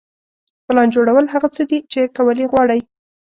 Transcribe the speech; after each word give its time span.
پلان 0.65 0.87
جوړول 0.95 1.25
هغه 1.33 1.47
څه 1.55 1.63
دي 1.69 1.79
چې 1.91 2.01
کول 2.15 2.37
یې 2.41 2.47
غواړئ. 2.51 2.81